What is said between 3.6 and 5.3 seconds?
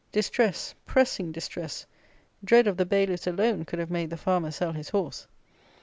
could have made the farmer sell his horse.